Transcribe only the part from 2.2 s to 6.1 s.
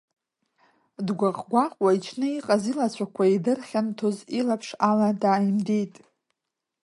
иҟаз илацәақәа идырхьанҭоз илаԥш ала дааимидеит.